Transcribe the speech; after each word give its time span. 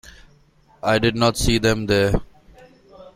I 0.81 0.97
did 0.97 1.15
not 1.15 1.37
see 1.37 1.59
them 1.59 1.85
there. 1.85 2.23